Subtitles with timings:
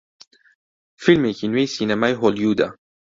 [1.03, 2.67] فیلمێکی نوێی سینەمای هۆلیوودە